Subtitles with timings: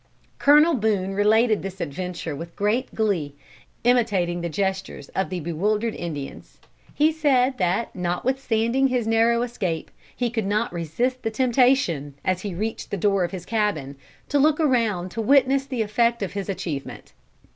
[0.39, 3.35] "Colonel Boone related this adventure with great glee,
[3.83, 6.57] imitating the gestures of the bewildered Indians.
[6.95, 12.55] He said that notwithstanding his narrow escape, he could not resist the temptation, as he
[12.55, 13.95] reached the door of his cabin,
[14.29, 17.13] to look around to witness the effect of his achievement.